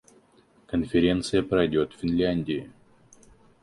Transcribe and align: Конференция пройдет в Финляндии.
Конференция 0.65 1.43
пройдет 1.43 1.93
в 1.93 1.99
Финляндии. 2.01 2.71